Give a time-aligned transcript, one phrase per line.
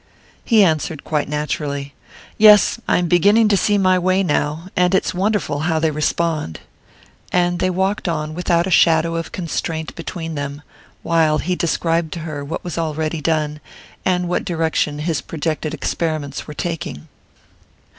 [0.43, 1.93] He answered quite naturally:
[2.35, 6.59] "Yes I'm beginning to see my way now; and it's wonderful how they respond"
[7.31, 10.63] and they walked on without a shadow of constraint between them,
[11.03, 13.59] while he described to her what was already done,
[14.03, 17.07] and what direction his projected experiments were taking.